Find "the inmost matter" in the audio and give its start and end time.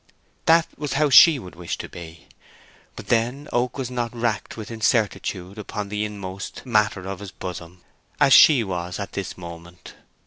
5.89-7.05